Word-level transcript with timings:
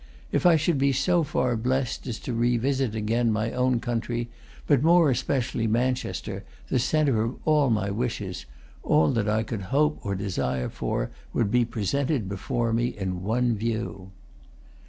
If 0.31 0.47
I 0.47 0.55
should 0.55 0.79
be 0.79 0.93
so 0.93 1.21
far 1.21 1.55
blest 1.55 2.07
as 2.07 2.17
to 2.21 2.33
revisit 2.33 2.95
again 2.95 3.31
my 3.31 3.51
own 3.51 3.79
country, 3.79 4.29
but 4.65 4.81
more 4.81 5.11
especially 5.11 5.67
Manchester, 5.67 6.43
the 6.69 6.79
centre 6.79 7.21
of 7.23 7.35
all 7.45 7.69
my 7.69 7.91
wishes, 7.91 8.47
all 8.81 9.11
that 9.11 9.29
I 9.29 9.43
could 9.43 9.61
hope 9.61 9.99
or 10.03 10.15
desire 10.15 10.69
for 10.69 11.11
would 11.33 11.51
be 11.51 11.65
presented 11.65 12.27
before 12.27 12.73
me 12.73 12.87
in 12.87 13.21
one 13.21 13.55
view." 13.55 14.09